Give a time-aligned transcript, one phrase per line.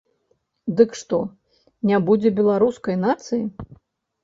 [0.79, 1.19] Дык што,
[1.91, 3.43] не будзе беларускай нацыі?